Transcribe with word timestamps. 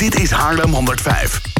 Dit 0.00 0.20
is 0.20 0.30
Haarlem 0.30 0.72
105. 0.72 1.59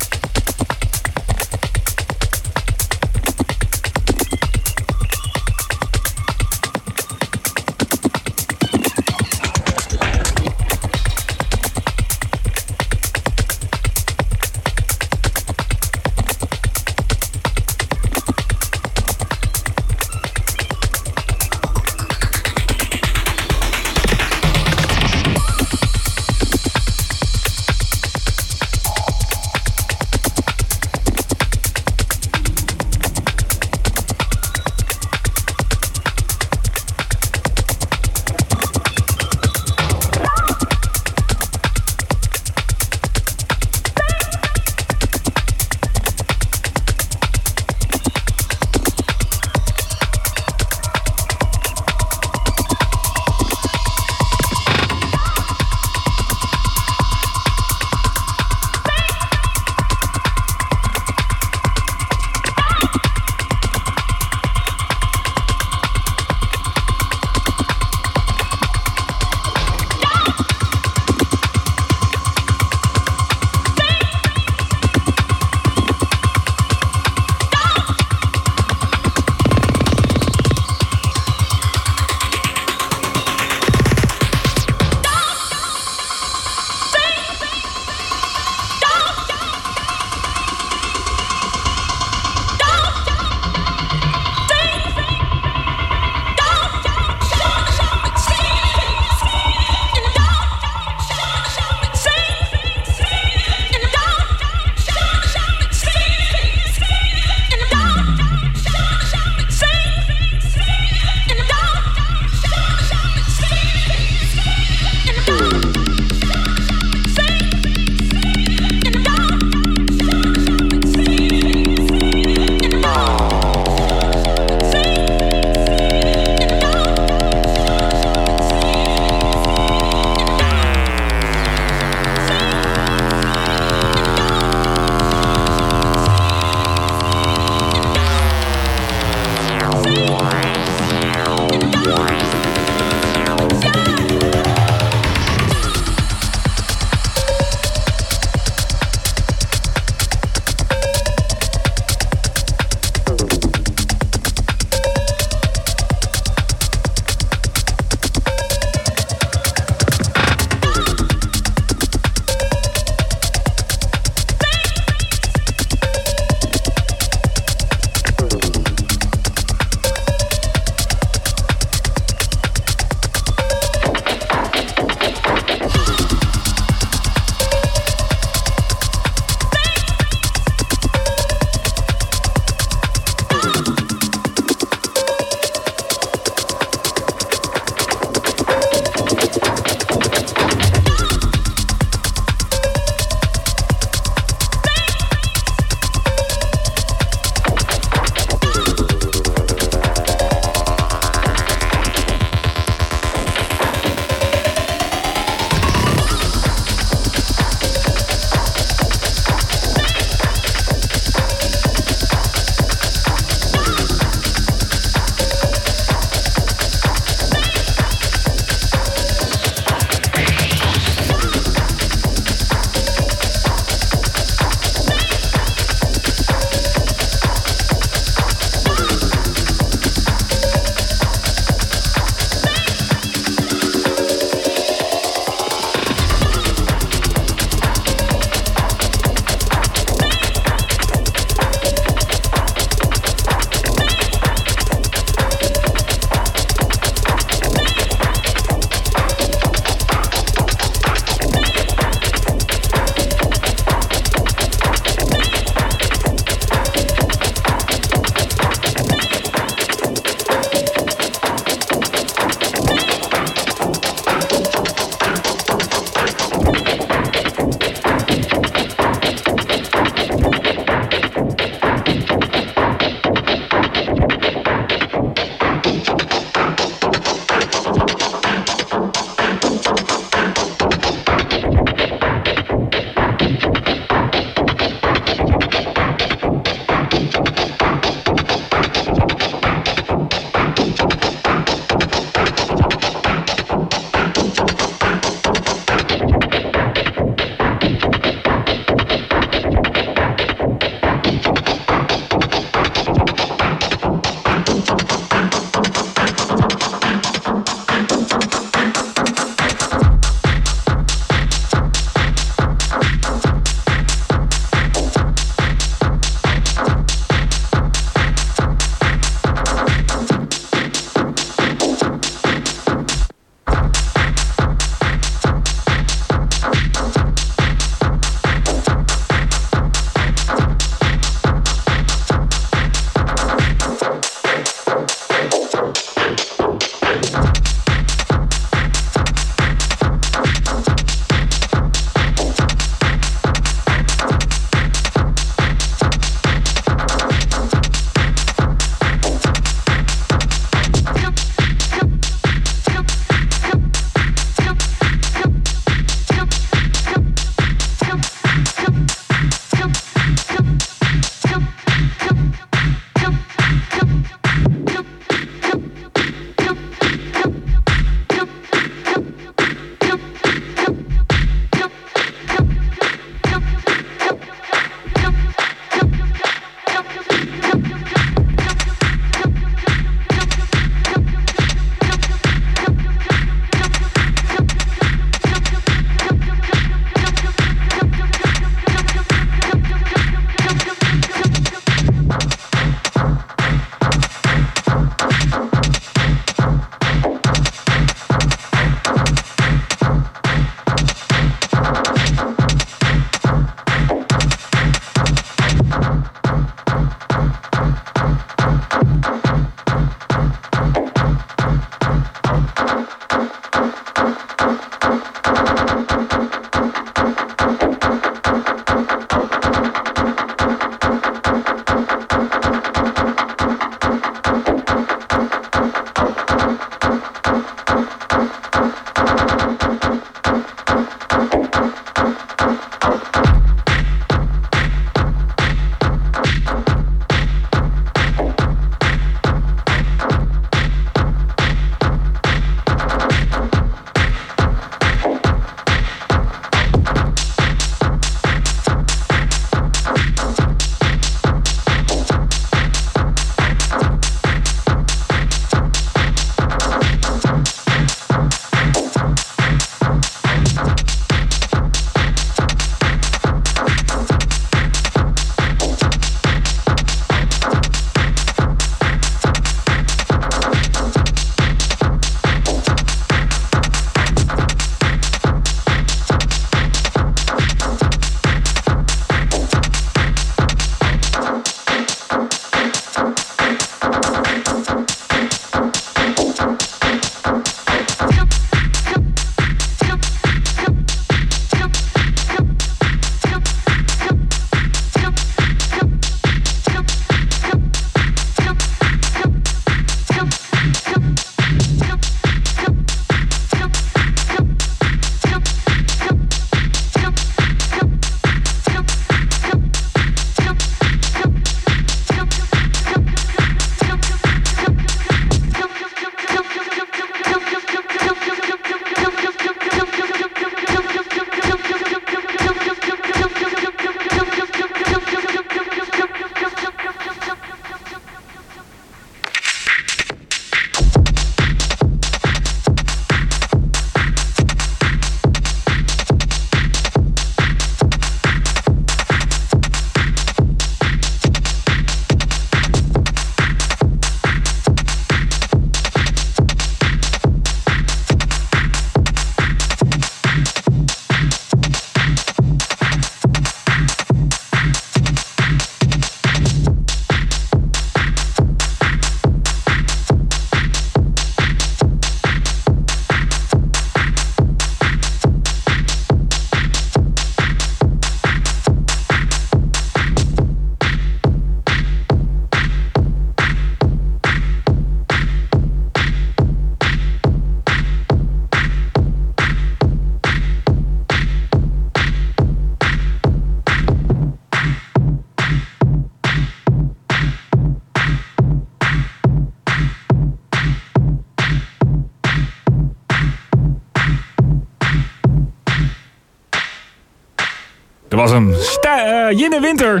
Was 598.18 598.30
een 598.30 598.48
uh, 598.48 599.38
Jinne 599.38 599.60
Winter. 599.60 600.00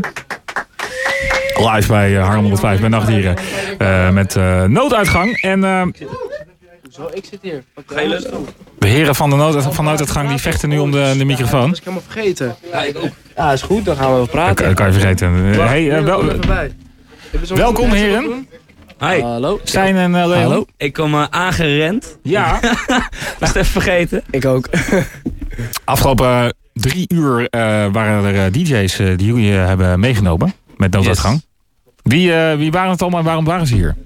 Live 1.54 1.88
bij 1.88 2.10
uh, 2.10 2.22
Harlem 2.22 2.40
105 2.40 2.80
bij 2.80 2.88
Nachtdieren. 2.88 3.36
Uh, 3.78 4.10
met 4.10 4.34
uh, 4.34 4.64
nooduitgang. 4.64 5.40
En, 5.40 5.60
Zo, 6.90 7.10
ik 7.12 7.24
zit 7.24 7.38
hier. 7.42 7.64
De 8.78 8.86
heren 8.86 9.14
van 9.14 9.30
de 9.30 9.36
nood, 9.36 9.62
van 9.74 9.84
nooduitgang 9.84 10.28
die 10.28 10.38
vechten 10.38 10.68
nu 10.68 10.78
om 10.78 10.90
de, 10.90 11.14
de 11.18 11.24
microfoon. 11.24 11.60
Dat 11.60 11.72
is 11.72 11.78
ik 11.78 11.84
helemaal 11.84 12.06
vergeten. 12.08 12.56
Ja, 12.72 12.82
ik 12.82 12.96
ook. 12.96 13.10
Ja, 13.36 13.52
is 13.52 13.62
goed. 13.62 13.84
Dan 13.84 13.96
gaan 13.96 14.10
we 14.10 14.16
wel 14.16 14.26
praten. 14.26 14.64
Dat 14.66 14.74
kan 14.74 14.86
je 14.86 14.92
vergeten. 14.92 15.32
Hey, 15.34 16.04
wel, 16.04 16.24
welkom 17.54 17.90
heren. 17.90 18.48
Hi. 18.98 19.20
Hallo. 19.20 19.60
Stijn 19.64 19.96
en 19.96 20.10
uh, 20.10 20.26
Leon. 20.26 20.42
Hallo. 20.42 20.64
Ik 20.76 20.92
kom 20.92 21.14
uh, 21.14 21.24
aangerend. 21.30 22.18
Ja. 22.22 22.60
Was 23.38 23.48
het 23.48 23.56
even 23.56 23.64
vergeten. 23.64 24.22
Ik 24.30 24.44
ook. 24.44 24.68
Afgelopen 25.84 26.52
drie 26.80 27.04
uur 27.14 27.40
uh, 27.40 27.48
waren 27.92 28.34
er 28.34 28.52
DJ's 28.52 28.96
die 28.96 29.26
jullie 29.26 29.52
hebben 29.52 30.00
meegenomen. 30.00 30.54
Met 30.76 30.92
nooduitgang. 30.92 31.34
Yes. 31.34 31.42
Wie, 32.02 32.32
wie 32.56 32.70
waren 32.70 32.90
het 32.90 33.02
allemaal 33.02 33.20
en 33.20 33.26
waarom 33.26 33.44
waren 33.44 33.66
ze 33.66 33.74
hier? 33.74 33.96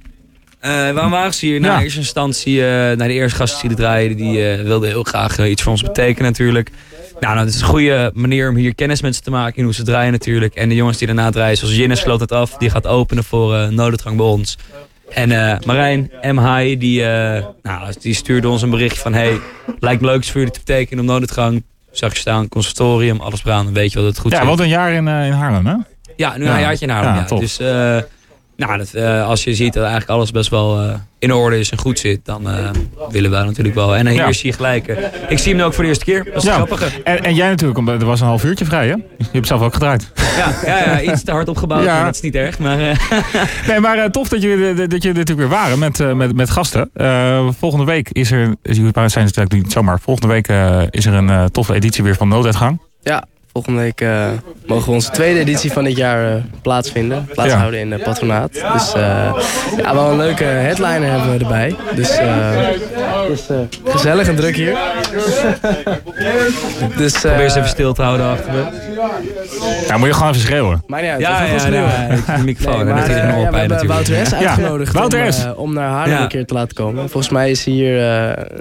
waarom 0.94 1.10
waren 1.10 1.34
ze 1.34 1.46
hier? 1.46 1.60
Nou, 1.60 1.76
in 1.76 1.82
eerste 1.82 1.98
instantie 1.98 2.60
naar 2.60 2.96
de 2.96 3.12
eerste 3.12 3.38
gasten 3.38 3.60
die 3.60 3.70
er 3.70 3.82
draaiden. 3.82 4.16
Die 4.16 4.56
wilden 4.56 4.88
heel 4.88 5.02
graag 5.02 5.46
iets 5.46 5.62
voor 5.62 5.72
ons 5.72 5.82
betekenen 5.82 6.30
natuurlijk. 6.30 6.70
Nou, 7.22 7.34
nou, 7.34 7.46
het 7.46 7.54
is 7.54 7.60
een 7.60 7.66
goede 7.66 8.10
manier 8.14 8.48
om 8.48 8.56
hier 8.56 8.74
kennis 8.74 9.02
met 9.02 9.14
ze 9.14 9.20
te 9.20 9.30
maken 9.30 9.56
in 9.56 9.64
hoe 9.64 9.74
ze 9.74 9.82
draaien 9.82 10.12
natuurlijk. 10.12 10.54
En 10.54 10.68
de 10.68 10.74
jongens 10.74 10.98
die 10.98 11.06
daarna 11.06 11.30
draaien, 11.30 11.56
zoals 11.56 11.74
Jinnes 11.74 12.00
sloot 12.00 12.20
het 12.20 12.32
af. 12.32 12.56
Die 12.56 12.70
gaat 12.70 12.86
openen 12.86 13.24
voor 13.24 13.54
uh, 13.54 13.96
bij 14.02 14.26
ons. 14.26 14.58
En 15.08 15.30
uh, 15.30 15.54
Marijn, 15.66 16.10
M. 16.22 16.78
die, 16.78 17.00
uh, 17.00 17.06
nou, 17.62 17.94
die 18.00 18.14
stuurde 18.14 18.48
ons 18.48 18.62
een 18.62 18.70
berichtje 18.70 19.00
van... 19.00 19.14
Hey, 19.14 19.40
lijkt 19.78 20.00
me 20.00 20.06
leuk 20.06 20.24
voor 20.24 20.34
jullie 20.34 20.50
te 20.50 20.58
betekenen 20.64 21.00
om 21.00 21.06
Noodutgang. 21.10 21.62
Zag 21.92 22.12
je 22.12 22.18
staan, 22.18 22.48
conservatorium, 22.48 23.20
alles 23.20 23.40
braan. 23.40 23.72
Weet 23.72 23.92
je 23.92 23.98
wat 23.98 24.08
het 24.08 24.18
goed 24.18 24.32
is. 24.32 24.38
Ja, 24.38 24.44
wat 24.44 24.60
een 24.60 24.68
jaar 24.68 24.92
in, 24.92 25.08
in 25.08 25.32
Haarlem, 25.32 25.66
hè? 25.66 25.74
Ja, 26.16 26.36
nu 26.36 26.46
een 26.46 26.60
jaartje 26.60 26.86
in 26.86 26.92
Haarlem, 26.92 27.14
ja. 27.14 27.26
ja. 27.28 27.36
Dus 27.38 27.58
nou, 28.56 28.78
dat, 28.78 28.90
uh, 28.94 29.26
als 29.26 29.44
je 29.44 29.54
ziet 29.54 29.72
dat 29.72 29.82
eigenlijk 29.82 30.12
alles 30.12 30.30
best 30.30 30.50
wel 30.50 30.82
uh, 30.82 30.94
in 31.18 31.32
orde 31.32 31.58
is 31.58 31.70
en 31.70 31.78
goed 31.78 31.98
zit, 31.98 32.24
dan 32.24 32.48
uh, 32.48 32.70
willen 33.10 33.30
we 33.30 33.36
natuurlijk 33.36 33.74
wel. 33.74 33.96
En 33.96 34.06
hier 34.06 34.16
ja. 34.16 34.32
zie 34.32 34.50
je 34.50 34.56
gelijk. 34.56 34.86
ik 35.28 35.38
zie 35.38 35.54
hem 35.54 35.64
ook 35.64 35.74
voor 35.74 35.82
de 35.82 35.88
eerste 35.88 36.04
keer. 36.04 36.24
Dat 36.24 36.36
is 36.36 36.42
ja. 36.42 36.54
grappige. 36.54 37.02
En, 37.04 37.22
en, 37.24 37.34
jij 37.34 37.48
natuurlijk, 37.48 37.88
er 37.88 38.04
was 38.04 38.20
een 38.20 38.26
half 38.26 38.44
uurtje 38.44 38.64
vrij, 38.64 38.88
hè? 38.88 38.94
Je 39.18 39.26
hebt 39.32 39.46
zelf 39.46 39.60
ook 39.60 39.72
gedraaid. 39.72 40.12
Ja, 40.36 40.54
ja, 40.66 40.78
ja 40.78 41.12
iets 41.12 41.24
te 41.24 41.30
hard 41.30 41.48
opgebouwd, 41.48 41.84
ja. 41.84 41.94
maar 41.94 42.04
dat 42.04 42.14
is 42.14 42.20
niet 42.20 42.34
erg. 42.34 42.58
Maar, 42.58 42.76
nee, 43.68 43.80
maar 43.80 44.10
tof 44.10 44.28
dat 44.28 44.42
jullie 44.42 44.86
dat 44.86 45.02
je 45.02 45.08
natuurlijk 45.08 45.38
weer 45.38 45.48
waren 45.48 45.78
met, 45.78 46.14
met, 46.14 46.34
met 46.34 46.50
gasten. 46.50 46.90
volgende 47.58 47.84
week 47.84 48.08
is 48.08 48.30
er, 48.30 48.54
zijn 48.62 49.24
natuurlijk 49.24 49.52
niet 49.52 49.72
zomaar, 49.72 50.00
volgende 50.00 50.32
week 50.32 50.48
is 50.90 51.06
er 51.06 51.14
een 51.14 51.50
toffe 51.50 51.74
editie 51.74 52.04
weer 52.04 52.14
van 52.14 52.28
Nooduitgang. 52.28 52.80
Ja, 53.02 53.24
Volgende 53.52 53.80
week 53.80 54.00
uh, 54.00 54.26
mogen 54.66 54.86
we 54.86 54.92
onze 54.92 55.10
tweede 55.10 55.40
editie 55.40 55.72
van 55.72 55.84
dit 55.84 55.96
jaar 55.96 56.36
uh, 56.36 56.42
plaatsvinden. 56.62 57.28
Plaatshouden 57.32 57.78
ja. 57.78 57.84
in 57.84 57.92
het 57.92 58.02
patronaat. 58.02 58.52
Dus 58.52 58.94
uh, 58.96 59.34
ja, 59.76 59.94
wel 59.94 60.10
een 60.10 60.16
leuke 60.16 60.44
headliner 60.44 61.10
hebben 61.10 61.32
we 61.32 61.38
erbij. 61.38 61.74
Dus 61.94 62.18
het 62.18 63.38
is 63.38 63.46
gezellig 63.84 64.28
en 64.28 64.36
druk 64.36 64.56
hier. 64.56 64.72
dus, 66.96 67.20
Probeer 67.20 67.40
eens 67.40 67.54
even 67.54 67.68
stil 67.68 67.92
te 67.92 68.02
houden 68.02 68.26
achter 68.26 68.52
me. 68.52 68.64
Ja, 69.86 69.96
moet 69.96 70.08
je 70.08 70.14
gewoon 70.14 70.28
even 70.28 70.40
schreeuwen. 70.40 70.82
Maar 70.86 71.04
ja, 71.04 71.18
ja, 71.18 71.44
ja, 71.44 71.66
ja, 71.66 72.36
de 72.36 72.42
microfoon. 72.44 72.84
Nee, 72.84 72.94
maar, 72.94 73.10
en 73.10 73.40
ja, 73.40 73.50
we 73.50 73.58
hebben 73.58 73.86
Wouter 73.86 74.26
S. 74.26 74.34
uitgenodigd 74.34 74.96
om, 74.96 75.52
om, 75.56 75.74
naar 75.74 75.90
Haarlem 75.90 76.22
een 76.22 76.28
keer 76.28 76.46
te 76.46 76.54
laten 76.54 76.74
komen. 76.74 77.10
Volgens 77.10 77.32
mij 77.32 77.50
is 77.50 77.64
hij 77.64 77.74
hier... 77.74 77.96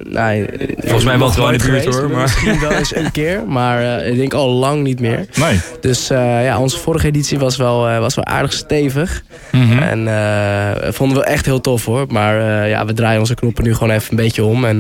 nou, 0.04 0.48
Volgens 0.78 1.04
mij 1.04 1.18
wel 1.18 1.30
gewoon 1.30 1.52
in 1.52 1.58
de 1.58 1.66
buurt 1.66 1.96
hoor. 1.96 2.10
Maar. 2.10 2.22
Misschien 2.22 2.60
wel 2.60 2.72
eens 2.72 2.96
een 2.96 3.12
keer. 3.12 3.44
Maar 3.48 4.06
ik 4.06 4.18
denk 4.18 4.34
al 4.34 4.50
lang 4.50 4.81
niet 4.82 5.00
meer. 5.00 5.26
Nee. 5.36 5.60
Dus 5.82 6.12
uh, 6.12 6.44
ja, 6.44 6.60
onze 6.60 6.78
vorige 6.78 7.08
editie 7.08 7.40
was 7.40 7.58
wel, 7.58 7.90
uh, 7.90 8.00
was 8.00 8.16
wel 8.16 8.26
aardig 8.26 8.54
stevig. 8.54 9.24
Mm 9.52 9.70
-hmm. 9.70 9.80
En 9.80 10.00
uh, 10.08 10.92
vonden 10.92 11.18
we 11.18 11.24
echt 11.24 11.46
heel 11.46 11.62
tof 11.62 11.86
hoor. 11.86 12.06
Maar 12.10 12.68
ja, 12.68 12.86
we 12.86 12.94
draaien 12.94 13.20
onze 13.20 13.36
knoppen 13.36 13.64
nu 13.64 13.74
gewoon 13.74 13.90
even 13.90 14.10
een 14.10 14.16
beetje 14.16 14.44
om. 14.44 14.66
En 14.66 14.80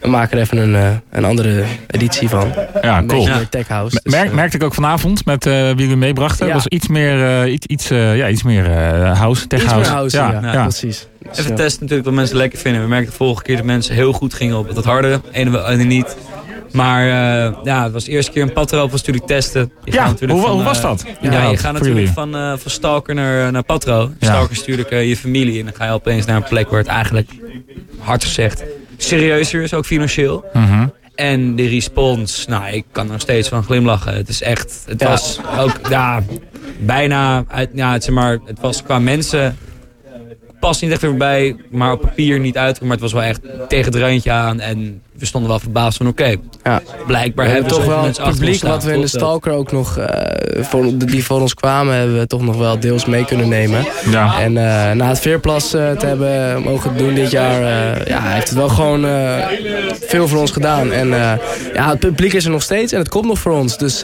we 0.00 0.08
maken 0.08 0.36
er 0.36 0.44
even 0.44 0.58
een, 0.58 1.00
een 1.10 1.24
andere 1.24 1.62
editie 1.86 2.28
van. 2.28 2.52
Ja, 2.82 2.98
een 2.98 3.06
cool. 3.06 3.26
Ja. 3.26 3.40
tech 3.50 3.68
house. 3.68 4.00
Dus, 4.02 4.12
Merk, 4.12 4.32
merkte 4.32 4.56
ik 4.56 4.62
ook 4.62 4.74
vanavond 4.74 5.24
met 5.24 5.44
wie 5.44 5.88
we 5.88 5.96
meebrachten. 5.96 6.46
Ja. 6.46 6.52
was 6.52 6.66
iets 6.66 6.88
meer, 6.88 7.46
iets, 7.48 7.66
iets, 7.66 7.88
ja, 7.88 8.28
iets 8.28 8.42
meer 8.42 8.70
house, 9.14 9.46
tech 9.46 9.62
iets 9.62 9.72
house. 9.72 9.90
house. 9.90 10.16
ja, 10.16 10.40
ja, 10.52 10.62
precies. 10.62 11.06
Dus, 11.28 11.38
even 11.38 11.54
testen 11.54 11.80
natuurlijk 11.80 12.08
wat 12.08 12.16
mensen 12.16 12.36
lekker 12.36 12.58
vinden. 12.58 12.82
We 12.82 12.88
merkten 12.88 13.10
de 13.10 13.16
vorige 13.16 13.42
keer 13.42 13.56
dat 13.56 13.64
mensen 13.64 13.94
heel 13.94 14.12
goed 14.12 14.34
gingen 14.34 14.56
op 14.56 14.68
het 14.74 14.84
harde. 14.84 15.20
Ene, 15.32 15.64
ene 15.64 15.84
niet. 15.84 16.16
Maar 16.72 17.06
uh, 17.06 17.56
ja, 17.64 17.82
het 17.82 17.92
was 17.92 18.04
de 18.04 18.10
eerste 18.10 18.32
keer 18.32 18.42
een 18.42 18.52
patro 18.52 18.88
was 18.88 19.00
natuurlijk 19.00 19.26
testen. 19.26 19.72
Je 19.84 19.92
ja, 19.92 20.08
hoe, 20.08 20.40
van, 20.40 20.50
hoe, 20.50 20.62
was 20.62 20.80
dat? 20.80 21.04
Uh, 21.22 21.32
ja, 21.32 21.50
je 21.50 21.56
gaat 21.56 21.72
natuurlijk 21.72 22.08
van, 22.08 22.36
uh, 22.36 22.52
van 22.56 22.70
stalker 22.70 23.14
naar, 23.14 23.52
naar 23.52 23.62
patro. 23.62 24.10
Stalker 24.20 24.50
is 24.50 24.58
natuurlijk 24.58 24.90
je 24.90 25.16
familie. 25.16 25.58
En 25.58 25.64
dan 25.64 25.74
ga 25.74 25.84
je 25.84 25.90
opeens 25.90 26.26
naar 26.26 26.36
een 26.36 26.48
plek 26.48 26.68
waar 26.68 26.78
het 26.78 26.88
eigenlijk, 26.88 27.30
hard 27.98 28.24
gezegd, 28.24 28.62
serieuzer 28.96 29.62
is, 29.62 29.74
ook 29.74 29.86
financieel. 29.86 30.44
-hmm. 30.52 30.92
En 31.14 31.56
de 31.56 31.68
respons, 31.68 32.46
nou, 32.46 32.72
ik 32.72 32.84
kan 32.92 33.04
er 33.06 33.12
nog 33.12 33.20
steeds 33.20 33.48
van 33.48 33.62
glimlachen. 33.64 34.14
Het 34.14 34.28
is 34.28 34.42
echt, 34.42 34.82
het 34.86 35.00
ja. 35.00 35.08
was 35.08 35.40
ook, 35.58 35.80
ja, 35.88 36.22
bijna, 36.78 37.44
uit, 37.48 37.70
ja, 37.74 38.00
zeg 38.00 38.14
maar, 38.14 38.38
het 38.44 38.60
was 38.60 38.82
qua 38.82 38.98
mensen 38.98 39.56
past 40.60 40.82
niet 40.82 40.90
echt 40.90 41.00
weer 41.00 41.16
bij, 41.16 41.56
maar 41.70 41.92
op 41.92 42.00
papier 42.00 42.40
niet 42.40 42.56
uit. 42.56 42.80
Maar 42.80 42.90
het 42.90 43.00
was 43.00 43.12
wel 43.12 43.22
echt 43.22 43.40
tegen 43.68 43.92
het 43.92 44.02
randje 44.02 44.30
aan. 44.30 44.60
En 44.60 45.02
we 45.12 45.26
stonden 45.26 45.50
wel 45.50 45.58
verbaasd 45.58 45.96
van 45.96 46.06
oké, 46.06 46.34
ja. 46.62 46.82
blijkbaar 47.06 47.46
we 47.46 47.52
hebben 47.52 47.70
toch 47.70 47.84
wel 47.84 48.04
het 48.04 48.22
publiek 48.22 48.62
wat 48.62 48.84
we 48.84 48.92
in 48.92 49.00
de 49.00 49.06
Stalker 49.06 49.52
ook 49.52 49.72
nog, 49.72 49.98
uh, 49.98 50.06
voor, 50.64 50.98
die 50.98 51.24
voor 51.24 51.40
ons 51.40 51.54
kwamen, 51.54 51.94
hebben 51.94 52.18
we 52.18 52.26
toch 52.26 52.42
nog 52.42 52.56
wel 52.56 52.80
deels 52.80 53.04
mee 53.04 53.24
kunnen 53.24 53.48
nemen. 53.48 53.84
Ja. 54.10 54.40
En 54.40 54.52
uh, 54.52 54.90
na 54.90 55.08
het 55.08 55.20
Veerplas 55.20 55.74
uh, 55.74 55.90
te 55.90 56.06
hebben 56.06 56.62
mogen 56.62 56.96
doen 56.96 57.14
dit 57.14 57.30
jaar, 57.30 57.62
ja, 58.08 58.22
heeft 58.22 58.48
het 58.48 58.58
wel 58.58 58.68
gewoon 58.68 59.06
veel 60.00 60.28
voor 60.28 60.38
ons 60.38 60.50
gedaan. 60.50 60.92
En 60.92 61.08
ja, 61.74 61.88
het 61.88 61.98
publiek 61.98 62.32
is 62.32 62.44
er 62.44 62.50
nog 62.50 62.62
steeds 62.62 62.92
en 62.92 62.98
het 62.98 63.08
komt 63.08 63.26
nog 63.26 63.38
voor 63.38 63.52
ons. 63.52 63.78
Dus 63.78 64.02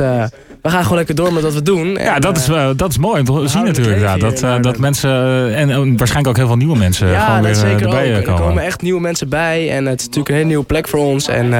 we 0.64 0.70
gaan 0.70 0.82
gewoon 0.82 0.96
lekker 0.96 1.14
door 1.14 1.32
met 1.32 1.42
wat 1.42 1.54
we 1.54 1.62
doen. 1.62 1.96
En, 1.96 2.04
ja, 2.04 2.18
dat 2.18 2.36
is, 2.36 2.48
uh, 2.48 2.68
dat 2.76 2.90
is 2.90 2.98
mooi 2.98 3.18
om 3.20 3.24
te 3.24 3.48
zien 3.48 3.64
natuurlijk. 3.64 4.00
Ja, 4.00 4.16
dat, 4.16 4.42
uh, 4.42 4.54
dat 4.60 4.78
mensen, 4.78 5.10
uh, 5.10 5.60
en 5.60 5.96
waarschijnlijk 5.96 6.26
ook 6.26 6.36
heel 6.36 6.46
veel 6.46 6.56
nieuwe 6.56 6.78
mensen 6.78 7.08
ja, 7.08 7.26
gewoon 7.26 7.42
weer 7.42 7.54
zeker 7.54 7.82
erbij 7.82 8.16
ook. 8.16 8.24
komen. 8.24 8.40
Er 8.40 8.46
komen 8.46 8.62
echt 8.62 8.82
nieuwe 8.82 9.00
mensen 9.00 9.28
bij 9.28 9.70
en 9.70 9.86
het 9.86 10.00
is 10.00 10.06
natuurlijk 10.06 10.28
een 10.28 10.34
hele 10.34 10.48
nieuwe 10.48 10.64
plek 10.64 10.88
voor 10.88 11.00
ons. 11.00 11.28
En 11.28 11.52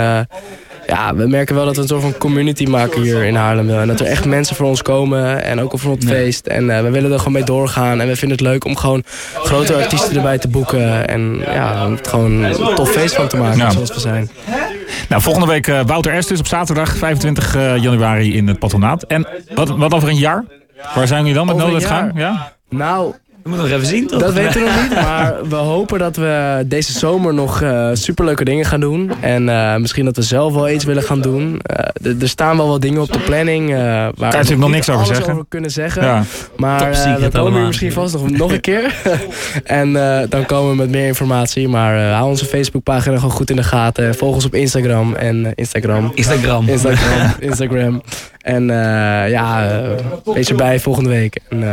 ja, 0.87 1.15
we 1.15 1.27
merken 1.27 1.55
wel 1.55 1.65
dat 1.65 1.77
we 1.77 1.83
een 1.83 1.89
soort 1.89 2.03
van 2.03 2.19
community 2.19 2.65
maken 2.65 3.03
hier 3.03 3.25
in 3.25 3.35
Haarlem. 3.35 3.71
En 3.71 3.87
dat 3.87 4.01
er 4.01 4.07
echt 4.07 4.25
mensen 4.25 4.57
voor 4.57 4.67
ons 4.67 4.83
komen 4.83 5.45
en 5.45 5.61
ook 5.61 5.79
voor 5.79 5.93
het 5.93 6.05
feest. 6.05 6.47
En 6.47 6.67
we 6.67 6.91
willen 6.91 7.13
er 7.13 7.19
gewoon 7.19 7.33
mee 7.33 7.45
doorgaan. 7.45 8.01
En 8.01 8.07
we 8.09 8.17
vinden 8.17 8.37
het 8.39 8.47
leuk 8.47 8.65
om 8.65 8.77
gewoon 8.77 9.03
grote 9.35 9.75
artiesten 9.75 10.17
erbij 10.17 10.39
te 10.39 10.49
boeken. 10.49 11.09
En 11.09 11.39
ja, 11.39 11.91
het 11.91 12.09
gewoon 12.09 12.43
een 12.43 12.75
tof 12.75 12.91
feest 12.91 13.15
van 13.15 13.29
te 13.29 13.37
maken 13.37 13.59
ja. 13.59 13.71
zoals 13.71 13.95
we 13.95 14.01
zijn. 14.01 14.31
Nou, 15.09 15.23
volgende 15.23 15.47
week 15.49 15.67
uh, 15.67 15.81
Wouter 15.87 16.23
S. 16.23 16.27
dus 16.27 16.39
op 16.39 16.47
zaterdag 16.47 16.97
25 16.97 17.57
uh, 17.57 17.77
januari 17.77 18.37
in 18.37 18.49
het 18.49 18.59
patronaat. 18.59 19.03
En 19.03 19.27
wat, 19.55 19.69
wat 19.69 19.95
over 19.95 20.09
een 20.09 20.17
jaar? 20.17 20.45
Waar 20.95 21.07
zijn 21.07 21.21
jullie 21.21 21.35
dan 21.35 21.47
met 21.47 21.57
Nooduitgang? 21.57 22.13
Ja? 22.15 22.53
Nou, 22.69 23.15
we 23.45 23.51
moeten 23.51 23.69
nog 23.69 23.77
even 23.77 23.89
zien, 23.89 24.07
toch? 24.07 24.21
Dat 24.21 24.33
weten 24.33 24.61
we 24.61 24.67
nog 24.67 24.83
niet, 24.83 24.95
maar 24.95 25.49
we 25.49 25.55
hopen 25.55 25.99
dat 25.99 26.17
we 26.17 26.65
deze 26.67 26.93
zomer 26.93 27.35
nog 27.35 27.63
uh, 27.63 27.91
superleuke 27.93 28.45
dingen 28.45 28.65
gaan 28.65 28.81
doen. 28.81 29.13
En 29.21 29.49
uh, 29.49 29.77
misschien 29.77 30.05
dat 30.05 30.17
we 30.17 30.23
zelf 30.23 30.55
wel 30.55 30.69
iets 30.69 30.85
willen 30.85 31.03
gaan 31.03 31.21
doen. 31.21 31.61
Uh, 32.03 32.23
er 32.23 32.29
staan 32.29 32.57
wel 32.57 32.69
wat 32.69 32.83
dingen 32.83 33.03
op 33.03 33.13
de 33.13 33.19
planning. 33.19 33.71
Uh, 33.71 33.77
waar 33.77 34.13
Kan 34.15 34.29
je 34.29 34.37
natuurlijk 34.37 34.61
nog 34.61 34.71
niks 34.71 34.91
over 34.91 35.07
zeggen. 35.07 35.33
over 35.33 35.45
kunnen 35.49 35.71
zeggen. 35.71 36.03
Ja. 36.03 36.25
Maar 36.57 36.91
we 37.21 37.29
komen 37.33 37.53
hier 37.53 37.67
misschien 37.67 37.93
vast 37.93 38.15
nog, 38.15 38.31
nog 38.31 38.53
een 38.53 38.61
keer. 38.61 38.95
en 39.65 39.93
dan 40.29 40.47
komen 40.47 40.71
we 40.71 40.77
met 40.77 40.91
meer 40.91 41.07
informatie. 41.07 41.69
Maar 41.69 42.11
hou 42.11 42.29
onze 42.29 42.45
Facebookpagina 42.45 43.17
gewoon 43.17 43.31
goed 43.31 43.51
in 43.51 43.57
de 43.57 43.63
gaten. 43.63 44.15
Volg 44.15 44.35
ons 44.35 44.45
op 44.45 44.55
Instagram. 44.55 45.15
En 45.15 45.53
Instagram. 45.55 46.13
Instagram. 46.15 46.69
Instagram. 46.69 47.35
Instagram. 47.41 48.03
En 48.41 48.67
ja, 49.29 49.81
wees 50.25 50.49
erbij 50.49 50.81
volgende 50.81 51.11
week. 51.11 51.41
En, 51.49 51.65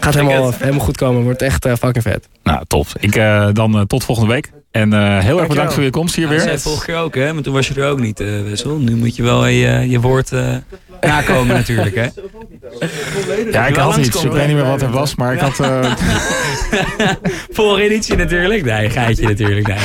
Gaat 0.00 0.14
helemaal, 0.14 0.52
helemaal 0.58 0.84
goed 0.84 0.96
komen. 0.96 1.22
Wordt 1.22 1.42
echt 1.42 1.66
uh, 1.66 1.74
fucking 1.74 2.04
vet. 2.04 2.28
Nou, 2.42 2.62
tof. 2.66 2.94
Ik, 3.00 3.16
uh, 3.16 3.48
dan 3.52 3.76
uh, 3.76 3.82
tot 3.82 4.04
volgende 4.04 4.32
week. 4.32 4.50
En 4.70 5.20
heel 5.20 5.38
erg 5.38 5.48
bedankt 5.48 5.74
voor 5.74 5.82
je 5.82 5.90
komst 5.90 6.14
hier 6.14 6.24
ja, 6.24 6.30
weer. 6.30 6.38
Dat 6.38 6.48
zei 6.48 6.58
vorige 6.58 6.84
keer 6.84 6.96
ook, 6.96 7.14
hè? 7.14 7.32
Maar 7.32 7.42
toen 7.42 7.54
was 7.54 7.68
je 7.68 7.74
er 7.74 7.88
ook 7.88 8.00
niet, 8.00 8.18
Wessel. 8.18 8.76
Nu 8.76 8.96
moet 8.96 9.16
je 9.16 9.22
wel 9.22 9.46
je, 9.46 9.88
je 9.88 10.00
woord 10.00 10.32
nakomen 11.00 11.56
natuurlijk, 11.56 11.94
hè? 11.94 12.06
Ja, 13.50 13.66
ik 13.66 13.76
had 13.76 13.96
iets. 13.96 14.24
Ik 14.24 14.32
weet 14.32 14.46
niet 14.46 14.56
meer 14.56 14.66
wat 14.66 14.82
er 14.82 14.90
was, 14.90 15.14
maar 15.14 15.32
ik 15.32 15.40
had... 15.40 15.60
Editie 17.78 18.16
natuurlijk. 18.16 18.64
Nee, 18.64 18.90
geitje 18.90 19.26
natuurlijk. 19.26 19.66
Nee. 19.66 19.76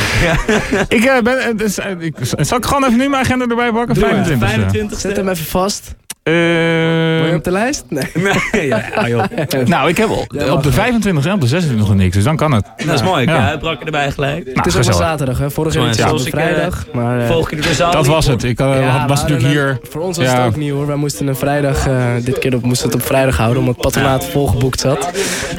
ik 0.88 1.22
ben... 1.24 1.58
Dus, 1.58 1.78
ik, 2.00 2.16
zal 2.22 2.58
ik 2.58 2.66
gewoon 2.66 2.84
even 2.84 2.98
nu 2.98 3.10
mijn 3.10 3.24
agenda 3.24 3.46
erbij 3.46 3.72
pakken? 3.72 3.96
25. 3.96 4.50
25. 4.50 5.00
Zet 5.00 5.16
hem 5.16 5.30
even 5.30 5.46
vast. 5.46 5.96
Eh, 6.24 6.34
Ben 6.34 7.28
je 7.30 7.34
op 7.36 7.43
de 7.43 7.51
lijst? 7.51 7.84
Nee. 7.89 8.03
Nee, 8.51 8.67
ja, 8.67 9.07
joh. 9.07 9.24
nou, 9.65 9.89
ik 9.89 9.97
heb 9.97 10.09
op, 10.09 10.34
Ja, 10.38 10.53
op 10.53 10.63
de 10.63 10.71
25 10.71 11.26
en 11.26 11.34
op 11.34 11.41
de 11.41 11.47
26 11.47 11.88
nog 11.88 11.97
niks, 11.97 12.15
dus 12.15 12.24
dan 12.24 12.36
kan 12.36 12.51
het. 12.51 12.65
Dat 12.86 12.95
is 12.95 13.03
mooi. 13.03 13.26
Ja. 13.26 13.34
Ja, 13.36 13.49
het 13.49 13.59
brak 13.59 13.82
erbij 13.82 14.11
gelijk. 14.11 14.49
Het 14.53 14.65
is 14.65 14.74
wel 14.74 14.84
zaterdag, 14.93 15.38
hè? 15.38 15.51
Vorige 15.51 15.82
week 15.82 15.93
ja. 15.93 16.11
was 16.11 16.26
ik, 16.26 16.34
eh, 16.34 16.43
vrijdag. 16.43 16.86
Maar, 16.93 17.19
eh, 17.19 17.28
Volg 17.28 17.49
je 17.49 17.55
de 17.55 17.74
zaal? 17.74 17.91
Dat 17.91 18.07
was 18.07 18.28
het. 18.28 18.43
Ik 18.43 18.59
eh, 18.59 18.80
ja, 18.82 19.07
was 19.07 19.21
natuurlijk 19.21 19.47
hier. 19.47 19.80
Voor 19.89 20.01
ons 20.01 20.17
was 20.17 20.26
Ja. 20.26 20.38
het 20.38 20.45
ook 20.45 20.55
nieuw 20.55 20.76
hoor. 20.76 20.88
Wij 20.88 20.95
moesten 20.95 21.28
een 21.28 21.36
vrijdag, 21.36 21.88
eh, 21.88 22.05
dit 22.24 22.39
keer 22.39 22.55
op, 22.55 22.63
moesten 22.63 22.88
we 22.88 22.93
het 22.93 23.01
op 23.01 23.07
vrijdag 23.07 23.38
houden, 23.38 23.59
omdat 23.59 23.76
het 23.76 23.84
patronaat 23.84 24.26
volgeboekt 24.26 24.80
zat. 24.80 25.11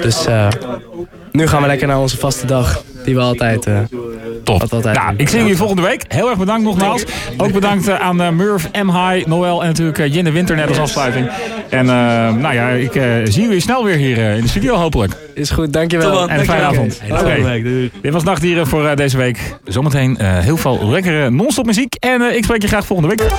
Dus 0.03 0.27
eh, 0.27 0.49
nu 1.35 1.47
gaan 1.47 1.61
we 1.61 1.67
lekker 1.67 1.87
naar 1.87 1.99
onze 2.01 2.17
vaste 2.17 2.47
dag, 2.47 2.83
die 3.05 3.15
we 3.15 3.21
altijd... 3.21 3.67
eh, 3.67 3.79
Top. 4.45 4.61
Altijd 4.61 4.85
Nou, 4.85 5.09
doen. 5.09 5.19
ik 5.19 5.29
zie 5.29 5.39
jullie 5.39 5.57
volgende 5.57 5.83
week. 5.83 6.05
Heel 6.09 6.29
erg 6.29 6.39
bedankt 6.39 6.63
nogmaals. 6.65 7.05
Ook 7.37 7.53
bedankt 7.53 7.89
eh, 7.89 8.01
aan 8.01 8.21
eh, 8.21 8.29
Murph, 8.31 8.65
M-High, 8.83 9.27
Noël 9.27 9.61
en 9.63 9.67
natuurlijk 9.67 9.99
eh, 9.99 10.15
Jinne 10.15 10.31
Winter 10.31 10.57
net 10.57 10.69
als 10.69 10.79
afsluiting. 10.79 11.29
En 11.69 11.81
eh, 11.89 11.95
nou 12.35 12.55
ja, 12.55 12.69
ik 12.69 12.95
eh, 12.95 13.05
zie 13.25 13.43
jullie 13.43 13.61
snel 13.61 13.85
weer 13.85 13.97
hier 13.97 14.19
eh, 14.19 14.37
in 14.37 14.43
de 14.43 14.49
studio 14.49 14.75
hopelijk. 14.75 15.13
is 15.35 15.51
goed, 15.51 15.73
dankjewel. 15.73 16.11
Tot 16.11 16.19
dan. 16.19 16.29
En 16.29 16.39
een 16.39 16.45
fijne 16.45 16.65
avond. 16.65 17.01
Oké. 17.11 17.43
week. 17.43 17.65
Doei. 17.65 17.91
Dit 18.03 18.13
was 18.13 18.23
Nachtdieren 18.23 18.67
voor 18.67 18.87
eh, 18.87 18.97
deze 18.97 19.17
week. 19.17 19.55
Zometeen 19.65 20.17
eh, 20.19 20.39
heel 20.39 20.57
veel 20.57 20.89
lekkere 20.89 21.31
non-stop 21.31 21.67
muziek. 21.67 21.95
En 21.95 22.23
eh, 22.23 22.37
ik 22.37 22.45
spreek 22.45 22.63
je 22.63 22.69
graag 22.69 22.87
volgende 22.87 23.15
week. 23.17 23.31